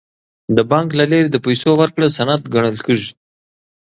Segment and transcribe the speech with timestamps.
[0.55, 3.11] د بانک له لارې د پیسو ورکړه سند ګڼل کیږي.